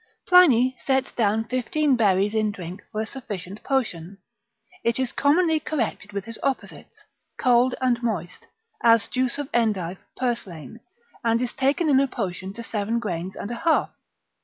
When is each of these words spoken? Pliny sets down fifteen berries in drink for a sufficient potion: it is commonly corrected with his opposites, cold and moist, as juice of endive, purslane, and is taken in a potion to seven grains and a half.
Pliny 0.27 0.79
sets 0.83 1.11
down 1.11 1.43
fifteen 1.43 1.95
berries 1.95 2.33
in 2.33 2.49
drink 2.51 2.81
for 2.91 3.01
a 3.01 3.05
sufficient 3.05 3.61
potion: 3.63 4.17
it 4.83 4.97
is 4.97 5.11
commonly 5.11 5.59
corrected 5.59 6.11
with 6.11 6.25
his 6.25 6.39
opposites, 6.41 7.03
cold 7.37 7.75
and 7.79 8.01
moist, 8.01 8.47
as 8.83 9.07
juice 9.07 9.37
of 9.37 9.47
endive, 9.53 9.99
purslane, 10.17 10.79
and 11.23 11.39
is 11.39 11.53
taken 11.53 11.87
in 11.87 11.99
a 11.99 12.07
potion 12.07 12.51
to 12.53 12.63
seven 12.63 12.97
grains 12.97 13.35
and 13.35 13.51
a 13.51 13.55
half. 13.57 13.91